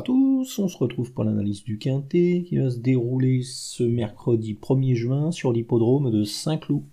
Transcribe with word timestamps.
à 0.00 0.02
tous, 0.02 0.58
on 0.58 0.66
se 0.66 0.78
retrouve 0.78 1.12
pour 1.12 1.24
l'analyse 1.24 1.62
du 1.62 1.76
Quintet 1.76 2.42
qui 2.48 2.56
va 2.56 2.70
se 2.70 2.78
dérouler 2.78 3.42
ce 3.44 3.82
mercredi 3.82 4.54
1er 4.54 4.94
juin 4.94 5.30
sur 5.30 5.52
l'hippodrome 5.52 6.10
de 6.10 6.24
Saint-Cloud. 6.24 6.84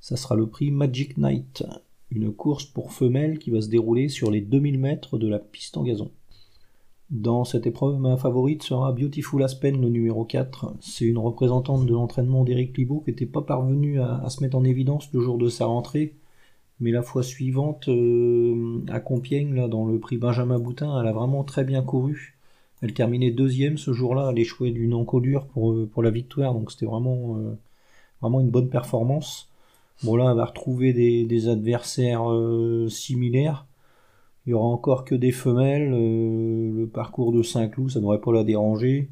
Ça 0.00 0.16
sera 0.16 0.34
le 0.34 0.48
prix 0.48 0.72
Magic 0.72 1.18
Night, 1.18 1.62
une 2.10 2.32
course 2.32 2.64
pour 2.64 2.90
femelles 2.90 3.38
qui 3.38 3.50
va 3.50 3.60
se 3.60 3.68
dérouler 3.68 4.08
sur 4.08 4.32
les 4.32 4.40
2000 4.40 4.76
mètres 4.80 5.18
de 5.18 5.28
la 5.28 5.38
piste 5.38 5.76
en 5.76 5.84
gazon. 5.84 6.10
Dans 7.10 7.44
cette 7.44 7.68
épreuve, 7.68 8.00
ma 8.00 8.16
favorite 8.16 8.64
sera 8.64 8.90
Beautiful 8.90 9.44
Aspen, 9.44 9.80
le 9.80 9.88
numéro 9.88 10.24
4. 10.24 10.74
C'est 10.80 11.04
une 11.04 11.18
représentante 11.18 11.86
de 11.86 11.92
l'entraînement 11.92 12.42
d'Éric 12.42 12.76
Libaud 12.76 13.02
qui 13.04 13.12
n'était 13.12 13.26
pas 13.26 13.42
parvenu 13.42 14.00
à, 14.00 14.28
se 14.30 14.42
mettre 14.42 14.56
en 14.56 14.64
évidence 14.64 15.12
le 15.12 15.20
jour 15.20 15.38
de 15.38 15.48
sa 15.48 15.66
rentrée. 15.66 16.16
Mais 16.80 16.90
la 16.90 17.02
fois 17.02 17.22
suivante, 17.22 17.88
euh, 17.88 18.84
à 18.88 19.00
Compiègne, 19.00 19.54
là, 19.54 19.68
dans 19.68 19.86
le 19.86 19.98
prix 19.98 20.18
Benjamin 20.18 20.58
Boutin, 20.58 21.00
elle 21.00 21.08
a 21.08 21.12
vraiment 21.12 21.42
très 21.44 21.64
bien 21.64 21.82
couru. 21.82 22.36
Elle 22.82 22.92
terminait 22.92 23.30
deuxième 23.30 23.78
ce 23.78 23.92
jour-là, 23.92 24.28
elle 24.30 24.38
échouait 24.38 24.70
d'une 24.70 24.92
encolure 24.94 25.46
pour, 25.46 25.72
euh, 25.72 25.88
pour 25.90 26.02
la 26.02 26.10
victoire, 26.10 26.52
donc 26.52 26.70
c'était 26.70 26.86
vraiment, 26.86 27.38
euh, 27.38 27.56
vraiment 28.20 28.40
une 28.40 28.50
bonne 28.50 28.68
performance. 28.68 29.48
Bon 30.04 30.16
là, 30.16 30.30
elle 30.30 30.36
va 30.36 30.44
retrouver 30.44 30.92
des, 30.92 31.48
adversaires 31.48 32.24
similaires. 32.88 33.66
Il 34.46 34.50
y 34.50 34.54
aura 34.54 34.66
encore 34.66 35.04
que 35.04 35.14
des 35.14 35.32
femelles. 35.32 35.90
Le 35.90 36.86
parcours 36.86 37.32
de 37.32 37.42
Saint-Cloud, 37.42 37.90
ça 37.90 38.00
n'aurait 38.00 38.20
pas 38.20 38.32
la 38.32 38.44
déranger. 38.44 39.08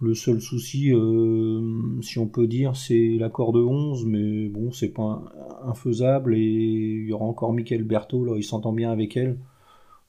Le 0.00 0.14
seul 0.14 0.40
souci, 0.40 0.92
euh, 0.92 2.00
si 2.02 2.18
on 2.18 2.26
peut 2.26 2.46
dire, 2.46 2.76
c'est 2.76 3.16
l'accord 3.18 3.52
de 3.52 3.60
11, 3.60 4.04
mais 4.06 4.48
bon, 4.48 4.72
c'est 4.72 4.88
pas 4.92 5.22
infaisable. 5.64 6.34
Et 6.36 6.40
il 6.40 7.06
y 7.06 7.12
aura 7.12 7.24
encore 7.24 7.52
Michael 7.52 7.84
Berthaud, 7.84 8.24
là, 8.24 8.34
il 8.36 8.42
s'entend 8.42 8.72
bien 8.72 8.90
avec 8.90 9.16
elle. 9.16 9.38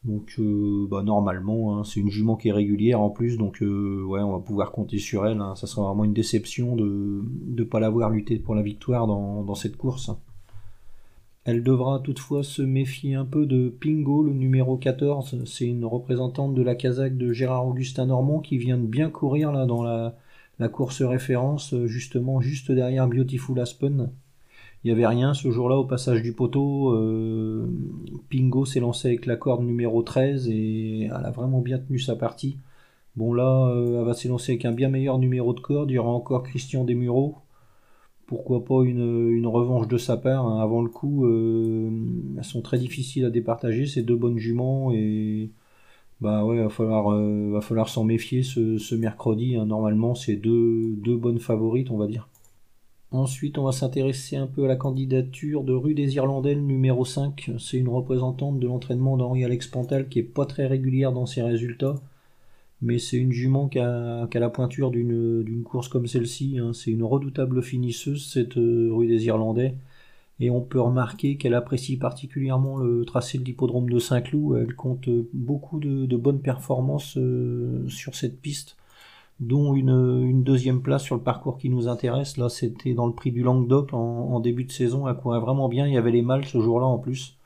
Donc, 0.03 0.35
euh, 0.39 0.87
bah, 0.89 1.03
normalement, 1.03 1.77
hein, 1.77 1.83
c'est 1.83 1.99
une 1.99 2.09
jument 2.09 2.35
qui 2.35 2.49
est 2.49 2.51
régulière 2.51 3.01
en 3.01 3.09
plus, 3.09 3.37
donc 3.37 3.59
ouais, 3.61 4.21
on 4.21 4.31
va 4.33 4.39
pouvoir 4.39 4.71
compter 4.71 4.97
sur 4.99 5.25
elle. 5.25 5.39
Hein. 5.41 5.55
Ça 5.55 5.67
sera 5.67 5.87
vraiment 5.87 6.03
une 6.03 6.13
déception 6.13 6.75
de 6.75 7.23
ne 7.47 7.63
pas 7.63 7.79
l'avoir 7.79 8.09
lutté 8.09 8.39
pour 8.39 8.55
la 8.55 8.61
victoire 8.63 9.07
dans 9.07 9.55
cette 9.55 9.77
course. 9.77 10.11
Elle 11.45 11.61
devra 11.63 11.99
toutefois 11.99 12.43
se 12.43 12.63
méfier 12.63 13.13
un 13.13 13.23
peu 13.23 13.45
de 13.45 13.69
Pingo, 13.69 14.23
le 14.23 14.33
numéro 14.33 14.77
14. 14.77 15.43
C'est 15.45 15.67
une 15.67 15.85
représentante 15.85 16.55
de 16.55 16.63
la 16.63 16.73
Kazakh 16.73 17.17
de 17.17 17.31
Gérard 17.33 17.67
Augustin 17.67 18.07
Normand 18.07 18.39
qui 18.39 18.57
vient 18.57 18.79
de 18.79 18.87
bien 18.87 19.11
courir 19.11 19.51
là 19.51 19.65
dans 19.67 19.83
la, 19.83 20.15
course 20.69 21.03
référence, 21.03 21.75
justement 21.85 22.41
juste 22.41 22.71
derrière 22.71 23.07
Beautiful 23.07 23.59
Aspen. 23.59 24.09
Il 24.83 24.87
n'y 24.87 24.91
avait 24.91 25.05
rien 25.05 25.35
ce 25.35 25.51
jour-là 25.51 25.77
au 25.77 25.85
passage 25.85 26.23
du 26.23 26.33
poteau. 26.33 26.93
Euh, 26.93 27.67
Pingo 28.29 28.65
s'est 28.65 28.79
lancé 28.79 29.09
avec 29.09 29.27
la 29.27 29.35
corde 29.35 29.63
numéro 29.63 30.01
13 30.01 30.47
et 30.49 31.03
elle 31.03 31.25
a 31.25 31.31
vraiment 31.31 31.61
bien 31.61 31.77
tenu 31.77 31.99
sa 31.99 32.15
partie. 32.15 32.57
Bon 33.15 33.33
là, 33.33 33.67
euh, 33.69 33.99
elle 33.99 34.05
va 34.05 34.13
s'élancer 34.15 34.53
avec 34.53 34.65
un 34.65 34.71
bien 34.71 34.89
meilleur 34.89 35.19
numéro 35.19 35.53
de 35.53 35.59
corde. 35.59 35.91
Il 35.91 35.95
y 35.95 35.97
aura 35.99 36.11
encore 36.11 36.43
Christian 36.43 36.83
Desmureaux 36.85 37.35
pourquoi 38.27 38.65
pas 38.65 38.83
une, 38.83 39.45
revanche 39.45 39.87
de 39.87 39.97
sa 39.97 40.17
part 40.17 40.45
hein. 40.47 40.61
avant 40.61 40.81
le 40.81 40.89
coup 40.89 41.25
euh, 41.25 41.89
elles 42.37 42.43
sont 42.43 42.61
très 42.61 42.77
difficiles 42.77 43.25
à 43.25 43.29
départager 43.29 43.85
ces 43.85 44.01
deux 44.01 44.15
bonnes 44.15 44.37
juments 44.37 44.91
et 44.91 45.51
bah 46.21 46.43
ouais 46.45 46.63
va 46.63 46.69
falloir 46.69 47.11
euh, 47.11 47.51
va 47.51 47.61
falloir 47.61 47.89
s'en 47.89 48.03
méfier 48.03 48.41
ce, 48.41 48.95
mercredi 48.95 49.55
hein. 49.55 49.65
normalement 49.65 50.15
c'est 50.15 50.35
deux, 50.35 50.95
deux 50.95 51.17
bonnes 51.17 51.39
favorites 51.39 51.91
on 51.91 51.97
va 51.97 52.07
dire 52.07 52.27
ensuite 53.11 53.57
on 53.57 53.63
va 53.63 53.71
s'intéresser 53.71 54.35
un 54.37 54.47
peu 54.47 54.65
à 54.65 54.67
la 54.67 54.75
candidature 54.75 55.63
de 55.63 55.73
rue 55.73 55.93
des 55.93 56.15
Irlandais 56.15 56.55
numéro 56.55 57.05
5 57.05 57.51
c'est 57.59 57.77
une 57.77 57.89
représentante 57.89 58.59
de 58.59 58.67
l'entraînement 58.67 59.17
d'Henri 59.17 59.45
Alex 59.45 59.67
Pantal 59.67 60.09
qui 60.09 60.19
est 60.19 60.23
pas 60.23 60.45
très 60.45 60.65
régulière 60.65 61.11
dans 61.11 61.27
ses 61.27 61.43
résultats 61.43 61.95
mais 62.81 62.99
c'est 62.99 63.17
une 63.17 63.31
jument 63.31 63.67
qui 63.67 63.79
a, 63.79 64.27
la 64.33 64.49
pointure 64.49 64.91
d'une 64.91 65.63
course 65.63 65.87
comme 65.87 66.07
celle-ci. 66.07 66.59
Hein. 66.59 66.73
C'est 66.73 66.91
une 66.91 67.03
redoutable 67.03 67.61
finisseuse, 67.63 68.29
cette 68.31 68.57
euh, 68.57 68.89
rue 68.91 69.07
des 69.07 69.25
Irlandais. 69.25 69.75
Et 70.39 70.49
on 70.49 70.61
peut 70.61 70.81
remarquer 70.81 71.37
qu'elle 71.37 71.53
apprécie 71.53 71.97
particulièrement 71.97 72.77
le 72.77 73.05
tracé 73.05 73.37
de 73.37 73.43
l'hippodrome 73.45 73.89
de 73.89 73.99
Saint-Cloud. 73.99 74.57
Elle 74.61 74.75
compte 74.75 75.09
beaucoup 75.33 75.79
de, 75.79 76.17
bonnes 76.17 76.41
performances 76.41 77.17
euh, 77.17 77.87
sur 77.87 78.15
cette 78.15 78.41
piste, 78.41 78.75
dont 79.39 79.75
une, 79.75 80.43
deuxième 80.43 80.81
place 80.81 81.03
sur 81.03 81.15
le 81.15 81.21
parcours 81.21 81.57
qui 81.57 81.69
nous 81.69 81.87
intéresse. 81.87 82.37
Là, 82.37 82.49
c'était 82.49 82.93
dans 82.93 83.07
le 83.07 83.13
prix 83.13 83.31
du 83.31 83.43
Languedoc 83.43 83.93
en, 83.93 84.39
début 84.41 84.65
de 84.65 84.71
saison. 84.71 85.07
Elle 85.07 85.15
courait 85.15 85.39
vraiment 85.39 85.69
bien. 85.69 85.87
Il 85.87 85.93
y 85.93 85.97
avait 85.97 86.11
les 86.11 86.21
mâles 86.21 86.45
ce 86.45 86.59
jour-là 86.59 86.85
en 86.85 86.97
plus. 86.97 87.37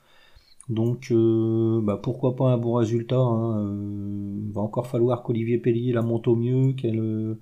Donc 0.69 1.07
euh, 1.11 1.81
bah, 1.81 1.99
pourquoi 2.01 2.35
pas 2.35 2.51
un 2.51 2.57
bon 2.57 2.75
résultat. 2.75 3.17
Hein, 3.17 3.59
euh, 3.65 4.51
va 4.53 4.61
encore 4.61 4.87
falloir 4.87 5.23
qu'Olivier 5.23 5.57
Pellier 5.57 5.93
la 5.93 6.01
monte 6.03 6.27
au 6.27 6.35
mieux, 6.35 6.73
qu'elle 6.73 6.99
euh, 6.99 7.35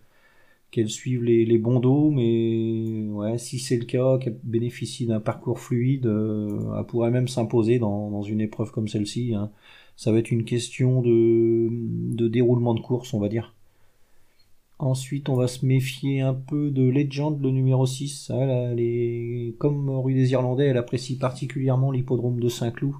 suive 0.87 1.23
les, 1.23 1.57
bons 1.57 1.79
dos, 1.79 2.09
mais 2.11 3.07
ouais, 3.09 3.37
si 3.37 3.59
c'est 3.59 3.77
le 3.77 3.85
cas, 3.85 4.17
qu'elle 4.19 4.39
bénéficie 4.43 5.05
d'un 5.07 5.19
parcours 5.19 5.59
fluide, 5.59 6.05
elle 6.05 6.85
pourrait 6.85 7.11
même 7.11 7.27
s'imposer 7.27 7.79
dans, 7.79 8.21
une 8.21 8.41
épreuve 8.41 8.71
comme 8.71 8.87
celle-ci. 8.87 9.33
Hein. 9.35 9.51
Ça 9.97 10.11
va 10.11 10.19
être 10.19 10.31
une 10.31 10.45
question 10.45 11.01
de, 11.01 12.27
déroulement 12.27 12.75
de 12.75 12.81
course, 12.81 13.13
on 13.13 13.19
va 13.19 13.29
dire. 13.29 13.53
Ensuite, 14.79 15.29
on 15.29 15.35
va 15.35 15.47
se 15.47 15.65
méfier 15.65 16.21
un 16.21 16.35
peu 16.35 16.69
de 16.69 16.83
Legend, 16.83 17.41
le 17.41 17.49
numéro 17.49 17.85
6. 17.85 18.31
Elle, 18.31 18.79
est, 18.79 19.55
comme 19.57 19.89
rue 19.89 20.13
des 20.13 20.31
Irlandais, 20.33 20.67
elle 20.67 20.77
apprécie 20.77 21.17
particulièrement 21.17 21.91
l'hippodrome 21.91 22.39
de 22.39 22.49
Saint-Cloud. 22.49 22.93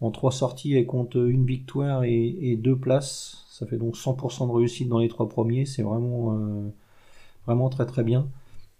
En 0.00 0.10
trois 0.10 0.30
sorties, 0.30 0.74
elle 0.74 0.86
compte 0.86 1.14
une 1.14 1.46
victoire 1.46 2.04
et, 2.04 2.56
deux 2.56 2.76
places. 2.76 3.44
Ça 3.48 3.66
fait 3.66 3.78
donc 3.78 3.96
100% 3.96 4.46
de 4.48 4.52
réussite 4.52 4.88
dans 4.88 4.98
les 4.98 5.08
trois 5.08 5.28
premiers. 5.28 5.64
C'est 5.64 5.82
vraiment, 5.82 6.36
euh, 7.48 7.68
très 7.70 7.86
très 7.86 8.04
bien. 8.04 8.28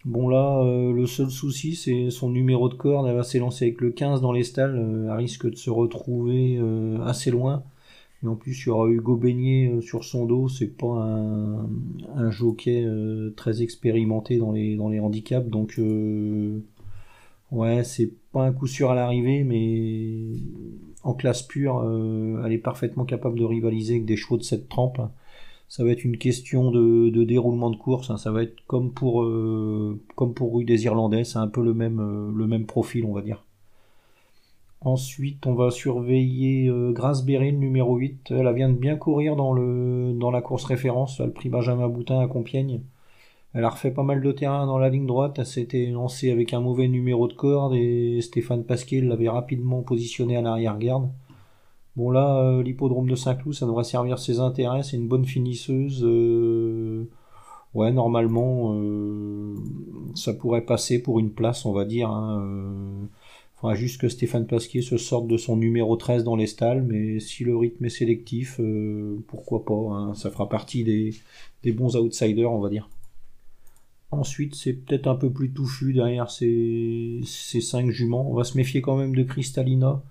Bon 0.04 0.28
là, 0.28 0.60
euh, 0.62 0.92
le 0.92 1.06
seul 1.06 1.30
souci, 1.30 1.74
c'est 1.74 2.10
son 2.10 2.30
numéro 2.30 2.68
de 2.68 2.74
corde. 2.74 3.06
Elle 3.08 3.16
va 3.16 3.24
s'élancer 3.24 3.64
avec 3.64 3.80
le 3.80 3.90
15 3.90 4.20
dans 4.20 4.32
les 4.32 4.44
stalles. 4.44 4.76
Euh, 4.76 5.08
elle 5.10 5.16
risque 5.16 5.48
de 5.50 5.56
se 5.56 5.70
retrouver 5.70 6.60
assez 7.04 7.30
loin. 7.30 7.64
Et 8.22 8.28
en 8.28 8.36
plus, 8.36 8.64
il 8.64 8.66
y 8.66 8.70
aura 8.70 8.88
Hugo 8.88 9.16
Beignet 9.16 9.80
sur 9.80 10.04
son 10.04 10.26
dos. 10.26 10.48
C'est 10.48 10.76
pas 10.76 10.86
un, 10.86 11.66
un 12.14 12.30
jockey 12.30 12.86
très 13.36 13.62
expérimenté 13.62 14.36
dans 14.36 14.52
les, 14.52 14.76
dans 14.76 14.90
les 14.90 15.00
handicaps. 15.00 15.48
Donc 15.48 15.80
Ouais, 17.52 17.84
c'est 17.84 18.10
pas 18.32 18.44
un 18.44 18.52
coup 18.52 18.66
sûr 18.66 18.90
à 18.90 18.94
l'arrivée, 18.94 19.44
mais 19.44 20.36
en 21.04 21.14
classe 21.14 21.42
pure, 21.42 21.82
euh, 21.84 22.42
elle 22.44 22.52
est 22.52 22.58
parfaitement 22.58 23.04
capable 23.04 23.38
de 23.38 23.44
rivaliser 23.44 23.94
avec 23.94 24.04
des 24.06 24.16
chevaux 24.16 24.36
de 24.36 24.42
cette 24.42 24.68
trempe. 24.68 25.00
Ça 25.68 25.84
va 25.84 25.90
être 25.90 26.04
une 26.04 26.18
question 26.18 26.70
de, 26.70 27.24
déroulement 27.24 27.70
de 27.70 27.76
course. 27.76 28.10
Hein. 28.10 28.18
Ça 28.18 28.32
va 28.32 28.42
être 28.42 28.56
comme 28.66 28.92
pour, 28.92 29.22
euh, 29.22 30.00
comme 30.16 30.34
pour 30.34 30.54
Rue 30.54 30.64
des 30.64 30.84
Irlandais. 30.84 31.24
C'est 31.24 31.38
un 31.38 31.48
peu 31.48 31.62
le 31.62 31.74
même, 31.74 32.00
euh, 32.00 32.32
le 32.36 32.46
même 32.46 32.66
profil, 32.66 33.04
on 33.04 33.12
va 33.12 33.22
dire. 33.22 33.44
Ensuite, 34.80 35.46
on 35.46 35.54
va 35.54 35.70
surveiller 35.70 36.70
Grace 36.92 37.24
Berry, 37.24 37.52
numéro 37.52 37.96
8. 37.96 38.30
Elle 38.30 38.54
vient 38.54 38.68
de 38.68 38.74
bien 38.76 38.96
courir 38.96 39.34
dans, 39.34 39.52
le, 39.52 40.12
dans 40.12 40.30
la 40.30 40.42
course 40.42 40.64
référence, 40.64 41.18
le 41.20 41.30
prix 41.30 41.48
Benjamin 41.48 41.88
Boutin 41.88 42.20
à 42.20 42.28
Compiègne. 42.28 42.80
Elle 43.56 43.64
a 43.64 43.70
refait 43.70 43.90
pas 43.90 44.02
mal 44.02 44.20
de 44.20 44.32
terrain 44.32 44.66
dans 44.66 44.76
la 44.76 44.90
ligne 44.90 45.06
droite. 45.06 45.36
Elle 45.38 45.46
s'était 45.46 45.86
lancée 45.86 46.30
avec 46.30 46.52
un 46.52 46.60
mauvais 46.60 46.88
numéro 46.88 47.26
de 47.26 47.32
corde 47.32 47.74
et 47.74 48.20
Stéphane 48.20 48.64
Pasquier 48.64 49.00
l'avait 49.00 49.30
rapidement 49.30 49.80
positionné 49.80 50.36
à 50.36 50.42
l'arrière-garde. 50.42 51.08
Bon 51.96 52.10
là, 52.10 52.38
euh, 52.42 52.62
l'hippodrome 52.62 53.08
de 53.08 53.14
Saint-Cloud, 53.14 53.54
ça 53.54 53.64
devrait 53.64 53.84
servir 53.84 54.18
ses 54.18 54.40
intérêts. 54.40 54.82
C'est 54.82 54.98
une 54.98 55.08
bonne 55.08 55.24
finisseuse. 55.24 56.02
Euh, 56.04 57.08
ouais, 57.72 57.92
normalement, 57.92 58.74
euh, 58.74 59.54
ça 60.14 60.34
pourrait 60.34 60.66
passer 60.66 61.02
pour 61.02 61.18
une 61.18 61.30
place, 61.30 61.64
on 61.64 61.72
va 61.72 61.86
dire. 61.86 62.10
Hein. 62.10 63.08
Faudra 63.54 63.74
juste 63.74 63.98
que 64.02 64.10
Stéphane 64.10 64.46
Pasquier 64.46 64.82
se 64.82 64.98
sorte 64.98 65.28
de 65.28 65.38
son 65.38 65.56
numéro 65.56 65.96
13 65.96 66.24
dans 66.24 66.36
les 66.36 66.46
stalles, 66.46 66.82
mais 66.82 67.20
si 67.20 67.42
le 67.42 67.56
rythme 67.56 67.86
est 67.86 67.88
sélectif, 67.88 68.60
pourquoi 69.28 69.64
pas. 69.64 69.72
Hein. 69.72 70.14
Ça 70.14 70.30
fera 70.30 70.46
partie 70.46 70.84
des 70.84 71.72
bons 71.72 71.96
outsiders, 71.96 72.52
on 72.52 72.60
va 72.60 72.68
dire. 72.68 72.90
Ensuite, 74.10 74.54
c'est 74.54 74.72
peut-être 74.72 75.08
un 75.08 75.16
peu 75.16 75.30
plus 75.30 75.52
touffu 75.52 75.92
derrière 75.92 76.30
ces, 76.30 77.20
ces 77.24 77.60
cinq 77.60 77.90
juments. 77.90 78.30
On 78.30 78.34
va 78.34 78.44
se 78.44 78.56
méfier 78.56 78.80
quand 78.80 78.96
même 78.96 79.14
de 79.14 79.22
Cristallina. 79.22 80.02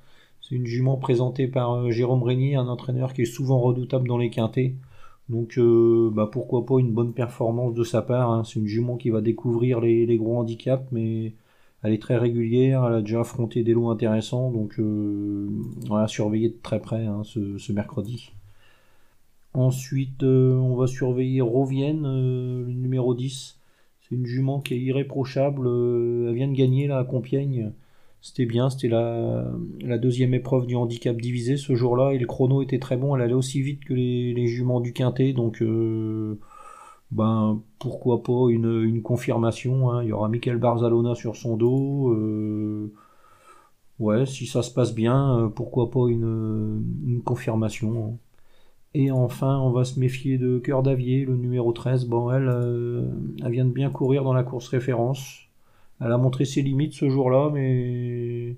C'est 0.48 0.56
une 0.56 0.66
jument 0.66 0.98
présentée 0.98 1.48
par 1.48 1.74
euh, 1.74 1.92
Jérôme 1.92 2.22
Régnier, 2.24 2.56
un 2.56 2.68
entraîneur 2.68 3.14
qui 3.14 3.24
est 3.24 3.26
souvent 3.26 3.60
redoutable 3.60 4.08
dans 4.08 4.18
les 4.18 4.30
quintés. 4.30 4.76
Donc 5.30 5.58
euh, 5.58 6.12
bah, 6.14 6.30
pourquoi 6.32 6.66
pas 6.66 6.80
une 6.80 6.92
bonne 6.94 7.14
performance 7.14 7.74
de 7.74 7.84
sa 7.84 8.02
part. 8.02 8.32
Hein. 8.32 8.44
C'est 8.44 8.60
une 8.60 8.68
jument 8.68 8.98
qui 8.98 9.10
va 9.10 9.22
découvrir 9.22 9.80
les, 9.80 10.18
gros 10.18 10.38
handicaps, 10.38 10.86
mais 10.92 11.34
elle 11.84 11.94
est 11.94 12.02
très 12.02 12.18
régulière, 12.18 12.86
elle 12.86 12.96
a 12.96 13.02
déjà 13.02 13.22
affronté 13.22 13.64
des 13.64 13.74
lots 13.74 13.90
intéressants, 13.90 14.52
donc 14.52 14.80
euh, 14.80 15.50
voilà, 15.88 16.08
surveiller 16.08 16.50
de 16.50 16.58
très 16.62 16.80
près 16.80 17.06
hein, 17.06 17.24
ce, 17.24 17.58
ce, 17.58 17.72
mercredi. 17.74 18.32
Ensuite, 19.54 20.24
on 20.24 20.76
va 20.76 20.86
surveiller 20.86 21.42
Rovienne, 21.42 22.04
le 22.04 22.66
numéro 22.74 23.16
10. 23.16 23.58
C'est 24.08 24.16
une 24.16 24.26
jument 24.26 24.62
qui 24.62 24.76
est 24.76 24.80
irréprochable. 24.80 25.68
Euh, 25.68 26.28
elle 26.30 26.36
vient 26.36 26.48
de 26.48 26.54
gagner 26.54 26.88
là 26.88 27.00
à 27.00 27.04
Compiègne. 27.04 27.72
C'était 28.22 28.46
bien, 28.46 28.70
c'était 28.70 28.88
la, 28.88 29.98
deuxième 30.00 30.34
épreuve 30.34 30.66
du 30.66 30.76
handicap 30.76 31.16
divisé 31.16 31.58
ce 31.58 31.76
jour-là, 31.76 32.12
et 32.12 32.18
le 32.18 32.26
chrono 32.26 32.64
était 32.64 32.80
très 32.80 32.98
bon, 32.98 33.16
elle 33.16 33.22
allait 33.22 33.34
aussi 33.34 33.62
vite 33.62 33.86
que 33.86 33.94
les, 33.94 34.48
juments 34.48 34.80
du 34.82 34.94
quintet, 34.94 35.32
donc 35.34 35.64
ben 37.12 37.62
pourquoi 37.78 38.24
pas 38.24 38.50
une, 38.50 39.04
confirmation, 39.04 39.92
hein. 39.92 40.04
il 40.04 40.10
y 40.10 40.12
aura 40.12 40.28
Michael 40.28 40.58
Barzalona 40.58 41.14
sur 41.14 41.36
son 41.36 41.56
dos, 41.56 42.16
ouais, 44.00 44.26
si 44.26 44.48
ça 44.48 44.64
se 44.64 44.72
passe 44.74 44.96
bien, 44.96 45.52
pourquoi 45.56 45.92
pas 45.92 46.08
une, 46.10 46.84
une 47.06 47.22
confirmation. 47.22 48.18
Hein. 48.96 49.00
Et 49.00 49.12
enfin, 49.12 49.60
on 49.60 49.72
va 49.72 49.84
se 49.84 50.00
méfier 50.00 50.38
de 50.38 50.60
Cœur 50.60 50.84
d'Avier, 50.84 51.26
le 51.26 51.36
numéro 51.36 51.72
13. 51.72 52.06
Bon, 52.06 52.32
elle, 52.32 52.50
euh, 52.50 53.04
elle 53.44 53.52
vient 53.52 53.66
de 53.66 53.72
bien 53.72 53.90
courir 53.90 54.24
dans 54.24 54.34
la 54.34 54.44
course 54.44 54.68
référence. 54.70 55.40
Elle 56.02 56.12
a 56.12 56.18
montré 56.18 56.46
ses 56.46 56.62
limites 56.62 56.94
ce 56.94 57.10
jour-là, 57.10 57.50
mais 57.54 58.58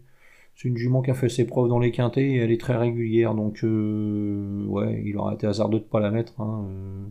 c'est 0.55 0.67
une 0.67 0.77
jument 0.77 1.01
qui 1.01 1.11
a 1.11 1.13
fait 1.13 1.29
ses 1.29 1.45
preuves 1.45 1.69
dans 1.69 1.79
les 1.79 1.91
quintés 1.91 2.33
et 2.33 2.37
elle 2.37 2.51
est 2.51 2.59
très 2.59 2.75
régulière. 2.75 3.35
Donc, 3.35 3.63
euh, 3.63 4.65
ouais, 4.65 5.03
il 5.05 5.17
aurait 5.17 5.35
été 5.35 5.47
hasardeux 5.47 5.79
de 5.79 5.83
ne 5.83 5.89
pas 5.89 5.99
la 5.99 6.11
mettre. 6.11 6.39
Hein. 6.41 6.65
Euh, 6.69 7.05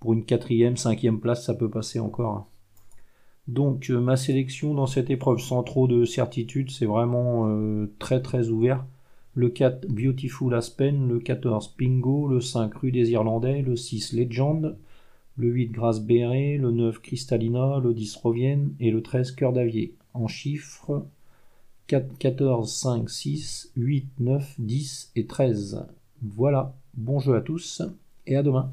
pour 0.00 0.14
une 0.14 0.24
quatrième, 0.24 0.76
cinquième 0.76 1.20
place, 1.20 1.44
ça 1.44 1.54
peut 1.54 1.70
passer 1.70 2.00
encore. 2.00 2.48
Donc, 3.48 3.90
ma 3.90 4.16
sélection 4.16 4.74
dans 4.74 4.86
cette 4.86 5.10
épreuve, 5.10 5.38
sans 5.38 5.62
trop 5.62 5.88
de 5.88 6.04
certitude, 6.04 6.70
c'est 6.70 6.86
vraiment 6.86 7.50
très 7.98 8.22
très 8.22 8.48
ouvert 8.48 8.84
le 9.34 9.48
4 9.48 9.86
Beautiful 9.88 10.54
Aspen, 10.54 11.08
le 11.08 11.20
14 11.20 11.68
Pingo, 11.76 12.28
le 12.28 12.40
5 12.40 12.74
Rue 12.74 12.92
des 12.92 13.10
Irlandais, 13.10 13.62
le 13.62 13.76
6 13.76 14.12
Legend, 14.14 14.76
le 15.36 15.48
8 15.48 15.68
Grasse 15.68 16.00
Béret, 16.00 16.58
le 16.58 16.70
9 16.70 17.00
Cristallina, 17.00 17.78
le 17.78 17.94
10 17.94 18.16
Rovienne 18.16 18.74
et 18.80 18.90
le 18.90 19.02
13 19.02 19.32
Cœur 19.32 19.52
d'Avier. 19.52 19.94
En 20.14 20.26
chiffres 20.26 21.06
4, 21.86 22.18
14, 22.18 22.72
5, 22.72 23.10
6, 23.10 23.72
8, 23.76 24.06
9, 24.18 24.54
10 24.58 25.12
et 25.16 25.26
13. 25.26 25.86
Voilà, 26.22 26.74
bon 26.94 27.18
jeu 27.18 27.34
à 27.34 27.40
tous 27.40 27.82
et 28.26 28.36
à 28.36 28.42
demain. 28.42 28.72